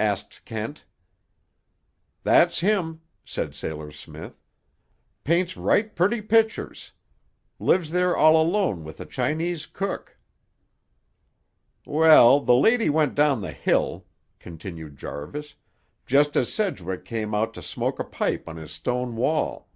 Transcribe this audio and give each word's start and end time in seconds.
asked 0.00 0.44
Kent. 0.44 0.84
"That's 2.24 2.58
him," 2.58 3.02
said 3.24 3.54
Sailor 3.54 3.92
Smith. 3.92 4.42
"Paints 5.22 5.56
right 5.56 5.94
purty 5.94 6.20
pictures. 6.20 6.90
Lives 7.60 7.92
there 7.92 8.16
all 8.16 8.36
alone 8.36 8.82
with 8.82 9.00
a 9.00 9.06
Chinese 9.06 9.64
cook." 9.64 10.18
"Well, 11.86 12.40
the 12.40 12.56
lady 12.56 12.90
went 12.90 13.14
down 13.14 13.42
the 13.42 13.52
hill," 13.52 14.06
continued 14.40 14.96
Jarvis, 14.96 15.54
"just 16.04 16.34
as 16.36 16.52
Sedgwick 16.52 17.04
come 17.04 17.32
out 17.32 17.54
to 17.54 17.62
smoke 17.62 18.00
a 18.00 18.04
pipe 18.04 18.48
on 18.48 18.56
his 18.56 18.72
stone 18.72 19.14
wall. 19.14 19.68